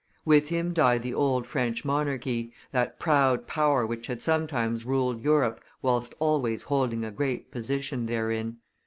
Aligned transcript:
With 0.25 0.49
him 0.49 0.73
died 0.73 1.03
the 1.03 1.13
old 1.13 1.45
French 1.45 1.85
monarchy, 1.85 2.51
that 2.71 2.99
proud 2.99 3.45
power 3.45 3.85
which 3.85 4.07
had 4.07 4.19
sometimes 4.19 4.83
ruled 4.83 5.21
Europe 5.23 5.63
whilst 5.83 6.15
always 6.17 6.63
holding 6.63 7.05
a 7.05 7.11
great 7.11 7.51
position 7.51 8.07
therein. 8.07 8.57